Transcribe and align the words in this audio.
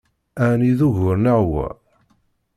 Ɛni 0.47 0.71
d 0.77 0.79
ugur-nneɣ 0.87 1.39
wa? 1.51 1.67